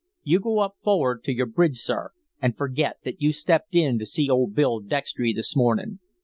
You 0.23 0.39
go 0.39 0.61
up 0.61 0.77
forrad 0.83 1.21
to 1.25 1.31
your 1.31 1.45
bridge, 1.45 1.77
sir, 1.77 2.09
and 2.41 2.57
forget 2.57 2.97
that 3.03 3.21
you 3.21 3.31
stepped 3.31 3.75
in 3.75 3.99
to 3.99 4.05
see 4.07 4.31
old 4.31 4.55
Bill 4.55 4.79
Dextry 4.79 5.31
this 5.31 5.55
morning. 5.55 5.99